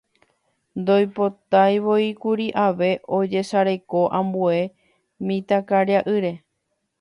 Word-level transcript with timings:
Ndoipotaivoíkuri 0.79 2.47
ave 2.63 2.89
ojesareko 3.19 4.01
ambue 4.21 4.59
mitãkariaʼýre. 5.27 6.33